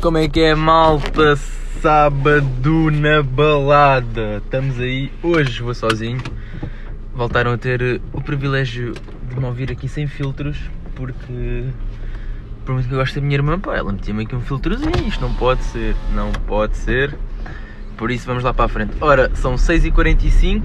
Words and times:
Como 0.00 0.16
é 0.16 0.26
que 0.26 0.40
é, 0.40 0.54
malta? 0.54 1.36
Sábado 1.82 2.90
na 2.90 3.22
balada. 3.22 4.38
Estamos 4.42 4.80
aí. 4.80 5.12
Hoje 5.22 5.62
vou 5.62 5.74
sozinho. 5.74 6.18
Voltaram 7.14 7.52
a 7.52 7.58
ter 7.58 7.82
eh, 7.82 8.00
o 8.10 8.22
privilégio 8.22 8.94
de 9.28 9.38
me 9.38 9.44
ouvir 9.44 9.70
aqui 9.70 9.86
sem 9.88 10.06
filtros, 10.06 10.56
porque. 10.94 11.66
Por 12.64 12.72
muito 12.72 12.88
que 12.88 12.94
eu 12.94 12.98
gosto 12.98 13.16
da 13.16 13.20
minha 13.20 13.34
irmã, 13.34 13.60
pá, 13.60 13.76
ela 13.76 13.92
metia-me 13.92 14.22
aqui 14.24 14.34
um 14.34 14.40
filtrozinho. 14.40 15.06
Isto 15.06 15.20
não 15.20 15.34
pode 15.34 15.62
ser, 15.64 15.94
não 16.14 16.32
pode 16.32 16.78
ser. 16.78 17.14
Por 17.98 18.10
isso 18.10 18.26
vamos 18.26 18.42
lá 18.42 18.54
para 18.54 18.64
a 18.64 18.68
frente. 18.68 18.96
Ora, 19.02 19.30
são 19.34 19.56
6h45, 19.56 20.62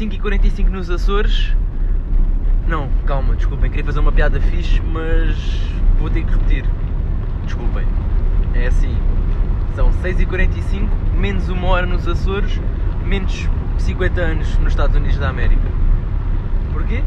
5h45 0.00 0.68
nos 0.68 0.90
Açores. 0.90 1.54
Não, 2.66 2.88
calma, 3.06 3.36
desculpem, 3.36 3.70
queria 3.70 3.84
fazer 3.84 4.00
uma 4.00 4.10
piada 4.10 4.40
fixe, 4.40 4.80
mas 4.80 5.36
vou 6.00 6.10
ter 6.10 6.24
que 6.24 6.32
repetir. 6.32 6.64
Desculpem. 7.50 7.84
É 8.54 8.68
assim, 8.68 8.96
são 9.74 9.90
6h45, 10.04 10.88
menos 11.18 11.48
uma 11.48 11.66
hora 11.66 11.84
nos 11.84 12.06
Açores, 12.06 12.60
menos 13.04 13.48
50 13.76 14.20
anos 14.20 14.56
nos 14.58 14.68
Estados 14.68 14.94
Unidos 14.94 15.18
da 15.18 15.30
América. 15.30 15.66
Porquê? 16.72 17.02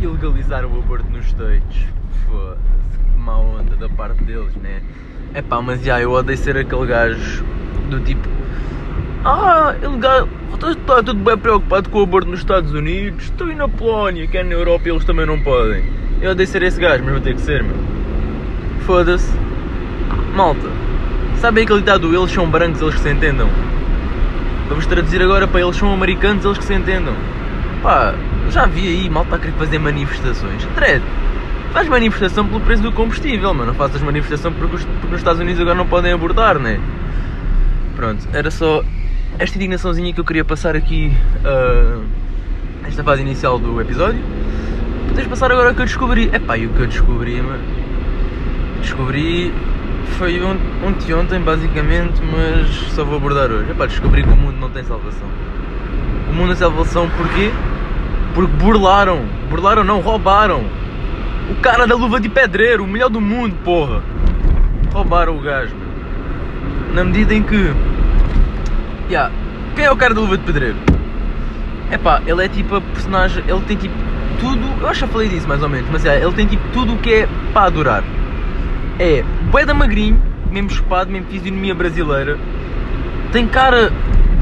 Ilegalizaram 0.00 0.72
o 0.72 0.78
aborto 0.78 1.04
nos 1.10 1.26
States. 1.26 1.84
Foda-se, 2.24 2.98
que 2.98 3.18
má 3.18 3.36
onda 3.36 3.76
da 3.76 3.86
parte 3.90 4.24
deles, 4.24 4.54
né? 4.56 4.80
É 5.34 5.42
pá, 5.42 5.60
mas 5.60 5.82
já, 5.84 6.00
eu 6.00 6.12
odeio 6.12 6.38
ser 6.38 6.56
aquele 6.56 6.86
gajo 6.86 7.44
do 7.90 8.00
tipo. 8.00 8.26
Ah, 9.26 9.74
ilegal. 9.82 10.26
Está 10.54 11.02
tudo 11.02 11.22
bem 11.22 11.36
preocupado 11.36 11.90
com 11.90 11.98
o 11.98 12.02
aborto 12.02 12.30
nos 12.30 12.40
Estados 12.40 12.72
Unidos. 12.72 13.24
Estou 13.24 13.48
na 13.48 13.68
Polónia, 13.68 14.26
que 14.26 14.38
é 14.38 14.42
na 14.42 14.52
Europa 14.52 14.88
eles 14.88 15.04
também 15.04 15.26
não 15.26 15.38
podem. 15.38 15.84
Eu 16.22 16.30
odeio 16.30 16.48
ser 16.48 16.62
esse 16.62 16.80
gajo, 16.80 17.04
mas 17.04 17.12
vou 17.12 17.20
ter 17.20 17.34
que 17.34 17.42
ser, 17.42 17.62
meu. 17.62 17.76
Foda-se. 18.86 19.45
Malta, 20.36 20.68
sabem 21.38 21.64
aquele 21.64 21.78
ditado 21.78 22.14
eles 22.14 22.30
são 22.30 22.46
brancos, 22.46 22.82
eles 22.82 22.94
que 22.94 23.00
se 23.00 23.08
entendam? 23.08 23.48
Vamos 24.68 24.84
traduzir 24.84 25.22
agora 25.22 25.48
para 25.48 25.62
eles 25.62 25.76
são 25.76 25.90
americanos, 25.94 26.44
eles 26.44 26.58
que 26.58 26.64
se 26.64 26.74
entendam. 26.74 27.14
Pá, 27.82 28.14
já 28.50 28.66
vi 28.66 28.86
aí 28.86 29.08
malta 29.08 29.36
a 29.36 29.38
querer 29.38 29.54
fazer 29.54 29.78
manifestações. 29.78 30.62
Dread, 30.74 31.02
faz 31.72 31.88
manifestação 31.88 32.46
pelo 32.46 32.60
preço 32.60 32.82
do 32.82 32.92
combustível, 32.92 33.54
mano. 33.54 33.68
Não 33.68 33.74
faças 33.74 34.02
manifestação 34.02 34.52
porque, 34.52 34.76
os, 34.76 34.84
porque 34.84 35.06
nos 35.06 35.20
Estados 35.20 35.40
Unidos 35.40 35.58
agora 35.58 35.74
não 35.74 35.86
podem 35.86 36.12
abortar, 36.12 36.58
né? 36.58 36.78
Pronto, 37.96 38.28
era 38.34 38.50
só 38.50 38.84
esta 39.38 39.56
indignaçãozinha 39.56 40.12
que 40.12 40.20
eu 40.20 40.24
queria 40.24 40.44
passar 40.44 40.76
aqui 40.76 41.10
uh, 41.46 42.04
esta 42.86 43.02
fase 43.02 43.22
inicial 43.22 43.58
do 43.58 43.80
episódio. 43.80 44.20
Podes 45.08 45.26
passar 45.28 45.50
agora 45.50 45.72
o 45.72 45.74
que 45.74 45.80
eu 45.80 45.86
descobri. 45.86 46.28
Epá, 46.30 46.58
e 46.58 46.66
o 46.66 46.68
que 46.74 46.80
eu 46.80 46.86
descobri, 46.86 47.40
mano? 47.40 47.64
Descobri 48.82 49.50
foi 50.18 50.42
ont 50.42 50.58
ontem, 50.84 51.14
ontem 51.14 51.40
basicamente, 51.40 52.20
mas 52.22 52.68
só 52.92 53.04
vou 53.04 53.16
abordar 53.16 53.50
hoje. 53.50 53.70
Epá, 53.70 53.86
descobri 53.86 54.22
que 54.22 54.30
o 54.30 54.36
mundo 54.36 54.58
não 54.58 54.70
tem 54.70 54.82
salvação. 54.84 55.28
O 56.30 56.34
mundo 56.34 56.48
tem 56.48 56.56
salvação 56.56 57.08
porquê? 57.10 57.50
Porque 58.34 58.52
burlaram, 58.56 59.24
burlaram 59.50 59.84
não, 59.84 60.00
roubaram. 60.00 60.64
O 61.50 61.54
cara 61.56 61.86
da 61.86 61.94
luva 61.94 62.20
de 62.20 62.28
pedreiro, 62.28 62.84
o 62.84 62.86
melhor 62.86 63.08
do 63.08 63.20
mundo, 63.20 63.54
porra. 63.64 64.02
Roubaram 64.92 65.36
o 65.36 65.40
gajo, 65.40 65.74
meu. 65.74 66.94
Na 66.94 67.04
medida 67.04 67.34
em 67.34 67.42
que. 67.42 67.72
Yeah, 69.08 69.30
quem 69.74 69.84
é 69.84 69.90
o 69.90 69.96
cara 69.96 70.14
da 70.14 70.20
luva 70.20 70.38
de 70.38 70.44
pedreiro? 70.44 70.76
Epá, 71.90 72.20
ele 72.26 72.44
é 72.44 72.48
tipo 72.48 72.76
a 72.76 72.80
personagem. 72.80 73.44
Ele 73.46 73.60
tem 73.60 73.76
tipo 73.76 73.94
tudo. 74.40 74.66
Eu 74.80 74.88
acho 74.88 75.00
que 75.00 75.06
já 75.06 75.12
falei 75.12 75.28
disso 75.28 75.46
mais 75.46 75.62
ou 75.62 75.68
menos, 75.68 75.88
mas 75.90 76.04
é, 76.04 76.20
ele 76.20 76.32
tem 76.32 76.46
tipo 76.46 76.66
tudo 76.72 76.94
o 76.94 76.98
que 76.98 77.12
é 77.12 77.28
para 77.52 77.66
adorar. 77.66 78.02
É 78.98 79.22
bué 79.50 79.66
da 79.66 79.74
magrinho, 79.74 80.20
mesmo 80.50 80.70
chupado, 80.70 81.10
mesmo 81.10 81.28
fisionomia 81.28 81.74
brasileira. 81.74 82.38
Tem 83.30 83.46
cara 83.46 83.92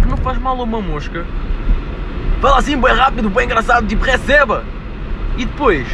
que 0.00 0.08
não 0.08 0.16
faz 0.16 0.38
mal 0.38 0.58
a 0.60 0.62
uma 0.62 0.80
mosca. 0.80 1.24
Fala 2.40 2.58
assim 2.58 2.80
bem 2.80 2.94
rápido, 2.94 3.28
bem 3.30 3.46
engraçado, 3.46 3.86
tipo 3.86 4.04
receba! 4.04 4.62
E 5.36 5.44
depois 5.44 5.86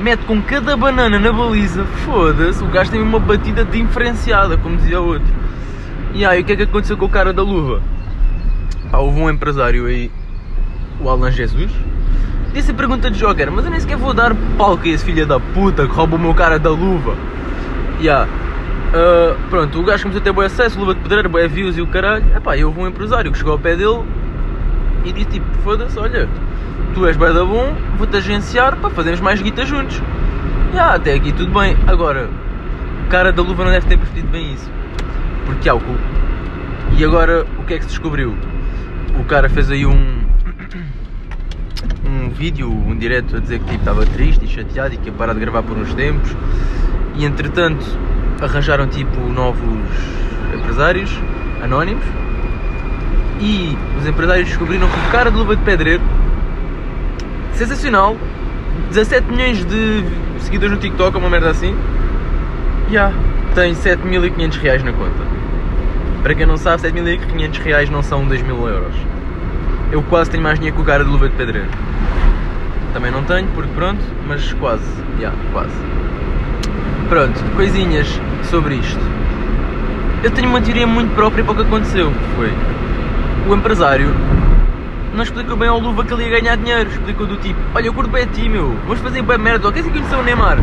mete 0.00 0.24
com 0.24 0.40
cada 0.40 0.76
banana 0.76 1.18
na 1.18 1.32
baliza, 1.32 1.84
foda-se, 2.06 2.62
o 2.62 2.68
gajo 2.68 2.90
tem 2.90 3.02
uma 3.02 3.18
batida 3.18 3.64
diferenciada, 3.64 4.56
como 4.56 4.76
dizia 4.76 5.00
o 5.00 5.06
outro. 5.06 5.34
E 6.14 6.24
aí, 6.24 6.40
o 6.40 6.44
que 6.44 6.52
é 6.52 6.56
que 6.56 6.62
aconteceu 6.62 6.96
com 6.96 7.04
o 7.04 7.10
cara 7.10 7.32
da 7.32 7.42
luva? 7.42 7.82
Pá, 8.90 8.98
houve 8.98 9.20
um 9.20 9.28
empresário 9.28 9.86
aí, 9.86 10.10
o 11.00 11.08
Alan 11.10 11.30
Jesus, 11.30 11.70
disse 12.54 12.70
a 12.70 12.74
pergunta 12.74 13.10
de 13.10 13.18
Joker, 13.18 13.52
mas 13.52 13.64
eu 13.64 13.70
nem 13.70 13.80
sequer 13.80 13.98
vou 13.98 14.14
dar 14.14 14.34
palco 14.56 14.84
a 14.84 14.88
esse 14.88 15.04
filho 15.04 15.26
da 15.26 15.38
puta 15.38 15.86
que 15.86 15.92
rouba 15.92 16.16
o 16.16 16.18
meu 16.18 16.32
cara 16.32 16.58
da 16.58 16.70
luva. 16.70 17.14
Yeah. 18.00 18.28
Uh, 18.88 19.36
pronto, 19.50 19.80
o 19.80 19.82
gajo 19.82 20.04
começou 20.04 20.20
a 20.20 20.24
ter 20.24 20.32
bom 20.32 20.40
acesso, 20.40 20.78
luva 20.78 20.94
de 20.94 21.00
pedreiro, 21.00 21.28
boé 21.28 21.46
views 21.48 21.76
e 21.76 21.82
o 21.82 21.86
caralho. 21.86 22.24
Epá, 22.36 22.56
e 22.56 22.64
houve 22.64 22.80
um 22.80 22.86
empresário 22.86 23.30
que 23.30 23.38
chegou 23.38 23.52
ao 23.52 23.58
pé 23.58 23.76
dele 23.76 24.02
e 25.04 25.12
disse 25.12 25.26
tipo, 25.30 25.46
foda-se, 25.62 25.98
olha, 25.98 26.28
tu 26.94 27.06
és 27.06 27.16
bem 27.16 27.32
da 27.32 27.44
bom, 27.44 27.74
vou-te 27.96 28.16
agenciar 28.16 28.76
para 28.76 28.90
fazermos 28.90 29.20
mais 29.20 29.42
guita 29.42 29.66
juntos. 29.66 30.00
Yeah, 30.72 30.94
até 30.94 31.14
aqui 31.14 31.32
tudo 31.32 31.52
bem. 31.58 31.76
Agora, 31.86 32.28
o 33.06 33.08
cara 33.08 33.32
da 33.32 33.42
luva 33.42 33.64
não 33.64 33.72
deve 33.72 33.86
ter 33.86 33.98
percebido 33.98 34.28
bem 34.28 34.52
isso. 34.52 34.70
Porque 35.46 35.68
álcool. 35.68 35.96
E 36.96 37.04
agora, 37.04 37.46
o 37.58 37.64
que 37.64 37.74
é 37.74 37.78
que 37.78 37.84
se 37.84 37.90
descobriu? 37.90 38.34
O 39.18 39.24
cara 39.24 39.48
fez 39.48 39.70
aí 39.70 39.84
um 39.86 40.17
um 42.28 42.30
vídeo, 42.30 42.70
um 42.70 42.96
direto 42.96 43.36
a 43.36 43.40
dizer 43.40 43.58
que 43.58 43.64
tipo, 43.64 43.78
estava 43.78 44.04
triste 44.04 44.44
e 44.44 44.48
chateado 44.48 44.94
e 44.94 44.98
que 44.98 45.06
ia 45.06 45.12
parar 45.12 45.32
de 45.32 45.40
gravar 45.40 45.62
por 45.62 45.76
uns 45.76 45.94
tempos. 45.94 46.36
E 47.16 47.24
entretanto 47.24 47.84
arranjaram 48.40 48.86
tipo 48.86 49.18
novos 49.20 49.80
empresários 50.54 51.10
anónimos. 51.62 52.04
E 53.40 53.76
os 53.98 54.06
empresários 54.06 54.48
descobriram 54.48 54.88
que 54.88 54.98
o 54.98 55.10
cara 55.10 55.30
de 55.30 55.36
luva 55.36 55.56
de 55.56 55.62
pedreiro 55.62 56.02
sensacional 57.54 58.16
17 58.90 59.30
milhões 59.30 59.64
de 59.64 60.04
seguidores 60.40 60.74
no 60.74 60.80
TikTok 60.80 61.16
uma 61.16 61.28
merda 61.28 61.50
assim 61.50 61.76
já 62.90 63.08
yeah, 63.08 63.16
tem 63.54 63.74
7.500 63.74 64.58
reais 64.60 64.82
na 64.82 64.92
conta. 64.92 65.22
Para 66.22 66.34
quem 66.34 66.46
não 66.46 66.56
sabe 66.56 66.82
7.500 66.82 67.62
reais 67.62 67.90
não 67.90 68.02
são 68.02 68.24
2 68.24 68.42
mil 68.42 68.66
euros. 68.66 68.94
Eu 69.92 70.02
quase 70.02 70.30
tenho 70.30 70.42
mais 70.42 70.58
dinheiro 70.58 70.76
que 70.76 70.82
o 70.82 70.86
cara 70.86 71.04
de 71.04 71.10
luva 71.10 71.28
de 71.28 71.36
pedreiro 71.36 71.68
também 72.92 73.10
não 73.10 73.24
tenho 73.24 73.48
porque 73.48 73.70
pronto 73.74 74.00
mas 74.26 74.52
quase 74.54 74.84
já 75.16 75.28
yeah, 75.28 75.38
quase 75.52 75.74
Pronto, 77.08 77.42
coisinhas 77.56 78.06
sobre 78.50 78.74
isto. 78.74 79.00
Eu 80.22 80.30
tenho 80.30 80.50
uma 80.50 80.60
teoria 80.60 80.86
muito 80.86 81.14
própria 81.14 81.42
para 81.42 81.52
o 81.54 81.56
que 81.56 81.62
aconteceu. 81.62 82.12
Foi 82.36 82.52
o 83.48 83.54
empresário 83.54 84.14
não 85.14 85.24
explicou 85.24 85.56
bem 85.56 85.68
ao 85.68 85.78
Luva 85.80 86.04
que 86.04 86.12
ele 86.12 86.24
ia 86.24 86.40
ganhar 86.40 86.56
dinheiro. 86.56 86.90
Explicou 86.90 87.26
do 87.26 87.36
tipo: 87.38 87.58
Olha, 87.74 87.86
eu 87.86 87.94
curto 87.94 88.10
bem 88.10 88.24
a 88.24 88.26
ti, 88.26 88.48
meu. 88.48 88.76
Vamos 88.86 89.00
fazer 89.00 89.22
bem 89.22 89.38
merda. 89.38 89.72
Queres 89.72 89.88
ir 89.88 89.90
conhecer 89.90 90.14
o 90.14 90.22
Neymar? 90.22 90.58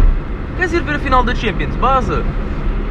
Queres 0.56 0.72
ir 0.72 0.81
ver 0.81 0.96
a 0.96 1.00
final 1.00 1.24
da 1.24 1.34
Champions? 1.34 1.75
Baza. 1.75 2.24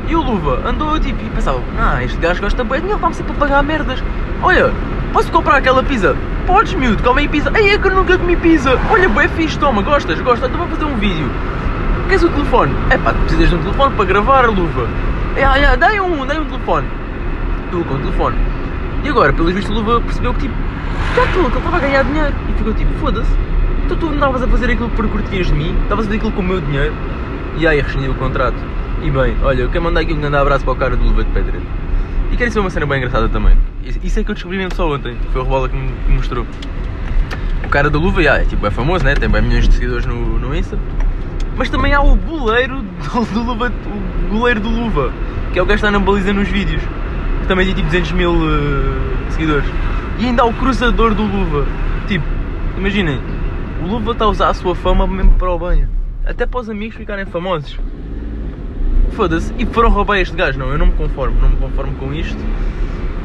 E 0.08 0.14
o 0.14 0.20
Luva 0.20 0.60
andou 0.68 0.98
tipo 0.98 1.24
e 1.24 1.30
pensava: 1.30 1.60
Ah, 1.78 2.02
este 2.02 2.18
gajo 2.18 2.42
gosta 2.42 2.64
bem 2.64 2.74
de 2.74 2.80
dinheiro, 2.80 3.00
vamos 3.00 3.16
sempre 3.16 3.32
para 3.34 3.46
pagar 3.46 3.62
merdas. 3.62 4.02
Olha, 4.42 4.72
posso 5.12 5.30
comprar 5.30 5.56
aquela 5.56 5.82
pizza? 5.82 6.16
Podes, 6.46 6.74
miúdo, 6.74 7.02
come 7.02 7.22
aí 7.22 7.28
pizza. 7.28 7.50
Ei, 7.54 7.70
é 7.70 7.78
que 7.78 7.86
eu 7.86 7.94
nunca 7.94 8.18
comi 8.18 8.36
pizza. 8.36 8.78
Olha, 8.90 9.08
bem 9.08 9.28
fixe, 9.28 9.58
toma, 9.58 9.80
gostas? 9.80 10.20
Gosta? 10.20 10.46
Então 10.46 10.58
vou 10.58 10.68
fazer 10.68 10.84
um 10.84 10.96
vídeo. 10.96 11.30
Queres 12.06 12.22
o 12.22 12.28
telefone? 12.28 12.74
É 12.90 12.98
pá, 12.98 13.14
precisas 13.14 13.48
de 13.48 13.54
um 13.54 13.62
telefone 13.62 13.94
para 13.96 14.04
gravar 14.04 14.44
a 14.44 14.48
luva. 14.48 14.86
É, 15.36 15.40
é, 15.40 15.76
dai 15.76 15.98
um, 16.00 16.26
dai 16.26 16.38
um 16.38 16.44
telefone. 16.44 16.86
Tu 17.70 17.82
com 17.84 17.94
o 17.94 17.98
telefone. 17.98 18.36
E 19.02 19.08
agora, 19.08 19.32
pelos 19.32 19.54
vistos, 19.54 19.74
a 19.74 19.78
luva 19.80 20.00
percebeu 20.02 20.34
que 20.34 20.40
tipo, 20.42 20.54
já 21.16 21.22
tu, 21.22 21.32
que 21.32 21.38
ele 21.38 21.56
estava 21.56 21.76
a 21.76 21.80
ganhar 21.80 22.04
dinheiro. 22.04 22.34
E 22.50 22.52
ficou 22.52 22.74
tipo, 22.74 22.92
foda-se. 22.98 23.30
Então 23.86 23.96
tu 23.96 24.12
estavas 24.12 24.42
a 24.42 24.46
fazer 24.46 24.70
aquilo 24.70 24.90
por 24.90 25.08
curtias 25.08 25.46
de 25.46 25.54
mim, 25.54 25.74
estavas 25.82 26.04
a 26.04 26.08
fazer 26.08 26.16
aquilo 26.16 26.32
com 26.32 26.42
o 26.42 26.44
meu 26.44 26.60
dinheiro. 26.60 26.92
E 27.56 27.66
aí 27.66 27.80
rescindiu 27.80 28.12
o 28.12 28.14
contrato. 28.16 28.56
E 29.02 29.10
bem, 29.10 29.34
olha, 29.42 29.62
eu 29.62 29.70
quero 29.70 29.84
mandar 29.84 30.00
aqui 30.00 30.12
um 30.12 30.20
grande 30.20 30.36
abraço 30.36 30.62
para 30.62 30.74
o 30.74 30.76
cara 30.76 30.94
do 30.94 31.04
Luva 31.04 31.24
de 31.24 31.30
Pedra. 31.30 31.58
E 32.34 32.36
quero 32.36 32.50
saber 32.50 32.64
uma 32.64 32.70
cena 32.70 32.84
bem 32.84 32.98
engraçada 32.98 33.28
também. 33.28 33.56
Isso 34.02 34.18
é 34.18 34.24
que 34.24 34.30
eu 34.32 34.34
descobri 34.34 34.58
mesmo 34.58 34.74
só 34.74 34.92
ontem. 34.92 35.16
Foi 35.32 35.40
o 35.40 35.44
Rebola 35.44 35.68
que 35.68 35.76
me 35.76 36.16
mostrou. 36.16 36.44
O 37.64 37.68
cara 37.68 37.88
da 37.88 37.96
luva, 37.96 38.24
é, 38.24 38.44
tipo, 38.44 38.66
é 38.66 38.72
famoso, 38.72 39.04
né? 39.04 39.14
Tem 39.14 39.28
bem 39.28 39.40
milhões 39.40 39.68
de 39.68 39.74
seguidores 39.74 40.04
no, 40.04 40.40
no 40.40 40.52
Insta. 40.52 40.76
Mas 41.56 41.70
também 41.70 41.94
há 41.94 42.02
o 42.02 42.16
goleiro 42.16 42.82
do, 42.82 43.24
do 43.32 43.42
Luva, 43.44 43.72
o 44.26 44.36
goleiro 44.36 44.58
do 44.58 44.68
Luva, 44.68 45.12
que 45.52 45.60
é 45.60 45.62
o 45.62 45.66
que 45.66 45.74
está 45.74 45.92
na 45.92 46.00
baliza 46.00 46.32
nos 46.32 46.48
vídeos, 46.48 46.82
que 47.40 47.46
também 47.46 47.66
tem 47.66 47.76
tipo 47.76 47.86
200 47.86 48.10
mil 48.10 48.32
uh, 48.32 49.30
seguidores. 49.30 49.70
E 50.18 50.26
ainda 50.26 50.42
há 50.42 50.44
o 50.44 50.52
cruzador 50.54 51.14
do 51.14 51.22
Luva. 51.22 51.64
Tipo, 52.08 52.24
imaginem, 52.76 53.20
o 53.80 53.86
Luva 53.86 54.10
está 54.10 54.24
a 54.24 54.28
usar 54.28 54.48
a 54.48 54.54
sua 54.54 54.74
fama 54.74 55.06
mesmo 55.06 55.34
para 55.34 55.52
o 55.52 55.56
banho. 55.56 55.88
Até 56.26 56.46
para 56.46 56.58
os 56.58 56.68
amigos 56.68 56.96
ficarem 56.96 57.26
famosos. 57.26 57.78
Foda-se. 59.14 59.52
E 59.58 59.66
foram 59.66 59.90
roubar 59.90 60.18
este 60.18 60.34
gajo. 60.36 60.58
Não, 60.58 60.70
eu 60.70 60.78
não 60.78 60.86
me 60.86 60.92
conformo. 60.92 61.40
Não 61.40 61.48
me 61.48 61.56
conformo 61.56 61.94
com 61.94 62.12
isto. 62.12 62.38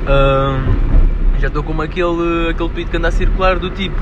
Uh, 0.04 1.40
já 1.40 1.48
estou 1.48 1.64
como 1.64 1.82
aquele, 1.82 2.50
aquele 2.50 2.70
tweet 2.70 2.92
que 2.92 2.98
anda 2.98 3.08
a 3.08 3.12
circular 3.12 3.60
do 3.60 3.70
tipo 3.70 3.96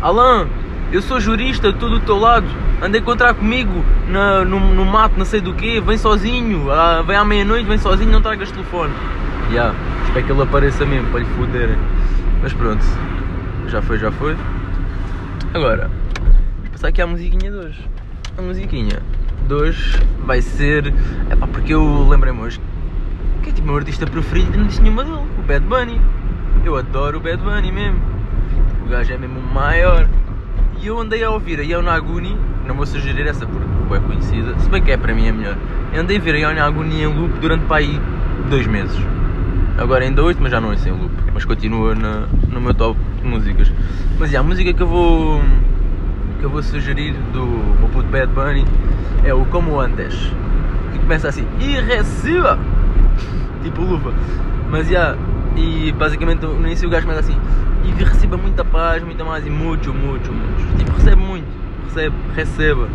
Alan, 0.00 0.46
Eu 0.92 1.02
sou 1.02 1.20
jurista, 1.20 1.68
estou 1.68 1.90
do 1.90 2.00
teu 2.00 2.18
lado. 2.18 2.46
Anda 2.80 2.96
a 2.96 3.00
encontrar 3.00 3.34
comigo 3.34 3.84
na, 4.08 4.44
no, 4.44 4.60
no 4.60 4.84
mato, 4.84 5.18
não 5.18 5.24
sei 5.24 5.40
do 5.40 5.52
quê. 5.52 5.82
Vem 5.84 5.98
sozinho. 5.98 6.70
Ah, 6.70 7.02
vem 7.02 7.16
à 7.16 7.24
meia-noite, 7.24 7.68
vem 7.68 7.78
sozinho, 7.78 8.10
não 8.10 8.22
tragas 8.22 8.50
telefone. 8.50 8.92
Já, 9.48 9.52
yeah, 9.52 9.78
espero 10.06 10.26
que 10.26 10.32
ele 10.32 10.42
apareça 10.42 10.86
mesmo 10.86 11.10
para 11.10 11.20
lhe 11.20 11.26
foderem. 11.26 11.76
Mas 12.42 12.52
pronto, 12.52 12.84
já 13.66 13.82
foi, 13.82 13.98
já 13.98 14.12
foi. 14.12 14.36
Agora, 15.52 15.90
vamos 16.56 16.70
passar 16.70 16.88
aqui 16.88 17.02
à 17.02 17.06
musiquinha 17.06 17.50
de 17.50 17.56
hoje. 17.56 17.84
A 18.36 18.42
musiquinha 18.42 19.02
de 19.46 19.54
hoje 19.54 20.02
vai 20.24 20.42
ser. 20.42 20.92
É 21.30 21.36
pá, 21.36 21.46
porque 21.46 21.74
eu 21.74 22.08
lembrei-me 22.08 22.40
hoje 22.40 22.60
que 23.42 23.50
é 23.50 23.52
tipo 23.52 23.66
o 23.66 23.70
meu 23.70 23.76
artista 23.78 24.06
preferido 24.06 24.58
não 24.58 24.66
disse 24.66 24.82
nenhuma 24.82 25.04
dele, 25.04 25.22
o 25.38 25.42
Bad 25.42 25.64
Bunny. 25.64 26.00
Eu 26.64 26.76
adoro 26.76 27.18
o 27.18 27.20
Bad 27.20 27.42
Bunny 27.42 27.72
mesmo. 27.72 28.00
O 28.84 28.88
gajo 28.88 29.12
é 29.12 29.18
mesmo 29.18 29.40
o 29.40 29.54
maior. 29.54 30.08
E 30.80 30.86
eu 30.86 30.98
andei 30.98 31.24
a 31.24 31.30
ouvir 31.30 31.58
a 31.58 31.62
Yonaguni, 31.62 32.36
não 32.66 32.74
vou 32.74 32.86
sugerir 32.86 33.26
essa 33.26 33.46
porque 33.46 33.94
é 33.94 34.00
conhecida, 34.00 34.58
se 34.60 34.68
bem 34.68 34.82
que 34.82 34.90
é 34.92 34.96
para 34.96 35.14
mim 35.14 35.28
a 35.28 35.32
melhor. 35.32 35.56
Eu 35.92 36.02
andei 36.02 36.18
a 36.18 36.20
ver 36.20 36.34
a 36.36 36.38
Yonaguni 36.38 37.02
em 37.02 37.06
loop 37.06 37.38
durante 37.40 37.64
para 37.64 37.78
aí 37.78 38.00
dois 38.48 38.66
meses. 38.66 38.96
Agora 39.76 40.04
ainda 40.04 40.22
oito, 40.22 40.40
mas 40.42 40.50
já 40.50 40.60
não 40.60 40.72
é 40.72 40.76
sem 40.76 40.92
loop. 40.92 41.12
Mas 41.32 41.44
continua 41.44 41.94
na, 41.94 42.26
no 42.50 42.60
meu 42.60 42.74
top 42.74 42.98
de 43.22 43.28
músicas. 43.28 43.72
Mas 44.18 44.30
yeah, 44.30 44.40
a 44.40 44.42
música 44.42 44.72
que 44.72 44.82
eu 44.82 44.86
vou 44.86 45.40
que 46.38 46.44
eu 46.44 46.50
vou 46.50 46.62
sugerir 46.62 47.14
do 47.32 47.44
meu 47.44 47.88
puto 47.88 48.08
Bad 48.08 48.32
Bunny 48.32 48.64
é 49.24 49.34
o 49.34 49.44
Como 49.46 49.80
Antes. 49.80 50.14
Que 50.92 50.98
começa 50.98 51.28
assim, 51.28 51.46
e 51.60 51.80
receba! 51.80 52.58
Tipo 53.62 53.82
luva. 53.82 54.12
Mas 54.70 54.88
já, 54.88 55.16
yeah, 55.16 55.18
e 55.56 55.92
basicamente 55.92 56.44
no 56.46 56.66
início 56.66 56.86
o 56.86 56.90
gajo 56.90 57.06
começa 57.06 57.20
assim, 57.20 57.38
e 57.84 57.90
receba 58.02 58.36
muita 58.36 58.64
paz, 58.64 59.02
muita 59.02 59.24
mais 59.24 59.46
e 59.46 59.50
muito, 59.50 59.92
muito, 59.92 60.32
muito. 60.32 60.78
Tipo, 60.78 60.92
recebe 60.92 61.22
muito, 61.22 61.46
recebe, 61.86 62.16
receba. 62.34 62.88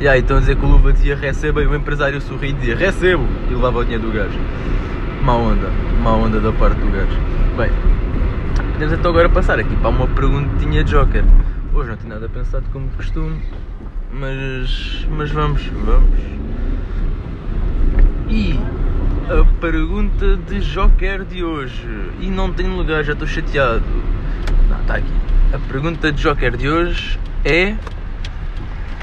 E 0.00 0.08
aí, 0.08 0.20
então 0.20 0.40
dizer 0.40 0.56
que 0.56 0.64
o 0.64 0.68
Luva 0.68 0.92
dizia 0.92 1.14
receba 1.14 1.62
e 1.62 1.66
o 1.66 1.74
empresário 1.76 2.20
sorri 2.20 2.48
e 2.48 2.52
dizia 2.52 2.74
recebo 2.74 3.24
e 3.48 3.54
levava 3.54 3.78
o 3.78 3.84
dinheiro 3.84 4.04
do 4.04 4.12
gajo. 4.12 4.38
Má 5.22 5.34
onda, 5.34 5.68
má 6.02 6.12
onda 6.12 6.40
da 6.40 6.50
parte 6.50 6.80
do 6.80 6.90
gajo. 6.90 7.16
Bem, 7.56 7.70
podemos 8.72 8.94
então 8.94 9.10
agora 9.10 9.28
passar 9.28 9.60
aqui 9.60 9.76
para 9.76 9.90
uma 9.90 10.08
perguntinha 10.08 10.82
de 10.82 10.90
Joker. 10.90 11.22
Hoje 11.74 11.88
não 11.88 11.96
tenho 11.96 12.08
nada 12.10 12.28
pensado 12.28 12.66
como 12.70 12.86
de 12.88 12.96
costume, 12.96 13.42
mas, 14.12 15.06
mas 15.08 15.30
vamos, 15.30 15.64
vamos. 15.68 16.20
E 18.28 18.58
a 19.30 19.44
pergunta 19.58 20.36
de 20.36 20.60
Joker 20.60 21.24
de 21.24 21.42
hoje. 21.42 21.88
E 22.20 22.26
não 22.26 22.52
tenho 22.52 22.76
lugar, 22.76 23.02
já 23.02 23.14
estou 23.14 23.26
chateado. 23.26 23.84
Não, 24.68 24.80
está 24.82 24.96
aqui. 24.96 25.12
A 25.54 25.58
pergunta 25.60 26.12
de 26.12 26.22
Joker 26.22 26.56
de 26.58 26.68
hoje 26.68 27.18
é. 27.42 27.74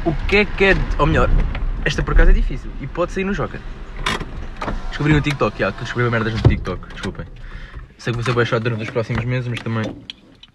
O 0.05 0.13
que 0.27 0.37
é 0.37 0.45
que 0.45 0.65
é. 0.65 0.75
Ou 0.99 1.07
melhor, 1.07 1.27
esta 1.83 2.03
por 2.03 2.13
acaso 2.13 2.29
é 2.29 2.33
difícil 2.33 2.69
e 2.79 2.85
pode 2.85 3.11
sair 3.11 3.23
no 3.23 3.33
Joker. 3.33 3.59
Descobri 4.89 5.13
no 5.13 5.21
TikTok, 5.21 5.57
já, 5.57 5.71
descobri 5.71 6.07
merdas 6.09 6.33
no 6.33 6.41
TikTok, 6.41 6.87
desculpem. 6.93 7.25
Sei 7.97 8.13
que 8.13 8.17
vou 8.17 8.23
ser 8.23 8.33
baixado 8.33 8.61
durante 8.61 8.83
os 8.83 8.89
próximos 8.91 9.25
meses, 9.25 9.47
mas 9.47 9.59
também. 9.59 9.83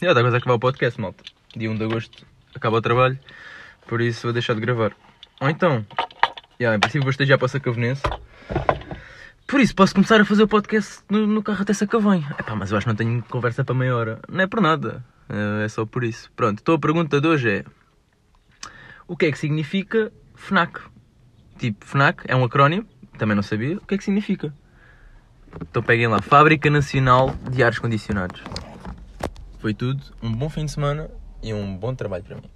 Já, 0.00 0.11
está 0.11 0.20
quase 0.20 0.37
a 0.37 0.38
acabar 0.38 0.55
o 0.55 0.58
podcast, 0.61 1.00
malta. 1.00 1.25
Dia 1.56 1.71
1 1.71 1.77
de 1.77 1.85
agosto 1.85 2.27
acaba 2.55 2.79
o 2.79 2.83
trabalho, 2.83 3.19
por 3.87 4.01
isso 4.01 4.23
vou 4.23 4.33
deixar 4.33 4.55
de 4.55 4.61
gravar. 4.61 4.93
Ou 5.41 5.49
então, 5.49 5.85
já, 6.59 6.75
em 6.75 6.81
princípio 6.81 7.03
vou 7.03 7.11
estejar 7.11 7.39
para 7.39 7.49
Sacavenense. 7.49 8.03
Por 9.47 9.61
isso, 9.61 9.75
posso 9.75 9.95
começar 9.95 10.21
a 10.21 10.25
fazer 10.25 10.43
o 10.43 10.49
podcast 10.49 11.03
no, 11.09 11.27
no 11.27 11.43
carro 11.43 11.62
até 11.62 11.73
Sacavém. 11.73 12.27
Epá, 12.39 12.56
mas 12.56 12.71
eu 12.71 12.79
acho 12.79 12.87
que 12.87 12.89
não 12.89 12.97
tenho 12.97 13.23
conversa 13.25 13.65
para 13.65 13.75
meia 13.75 13.95
hora. 13.95 14.21
Não 14.29 14.41
é 14.41 14.47
por 14.47 14.61
nada. 14.61 15.05
É 15.62 15.69
só 15.69 15.85
por 15.85 16.03
isso. 16.03 16.31
Pronto, 16.35 16.61
então 16.61 16.75
a 16.75 16.79
pergunta 16.79 17.21
de 17.21 17.29
hoje 17.29 17.51
é... 17.51 17.65
O 19.07 19.17
que 19.17 19.27
é 19.27 19.31
que 19.31 19.39
significa 19.39 20.11
FNAC? 20.35 20.81
Tipo, 21.59 21.85
FNAC 21.85 22.25
é 22.27 22.35
um 22.35 22.43
acrónimo. 22.43 22.87
Também 23.19 23.37
não 23.37 23.43
sabia. 23.43 23.77
O 23.77 23.87
que 23.87 23.95
é 23.95 23.99
que 23.99 24.05
significa? 24.05 24.53
Então 25.61 25.83
peguem 25.83 26.09
lá. 26.09 26.21
Fábrica 26.21 26.71
Nacional 26.71 27.35
de 27.50 27.62
Ares 27.62 27.79
Condicionados. 27.79 28.43
Foi 29.59 29.75
tudo. 29.75 30.03
Um 30.23 30.33
bom 30.33 30.49
fim 30.49 30.65
de 30.65 30.73
semana 30.73 31.11
e 31.44 31.52
um 31.52 31.76
bom 31.76 31.94
trabalho 31.94 32.25
para 32.25 32.37
mim. 32.37 32.54